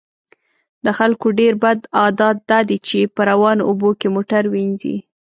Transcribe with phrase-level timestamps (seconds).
[0.85, 4.95] د خلکو ډیر بد عادت دا دی چې په روانو اوبو کې موټر وینځي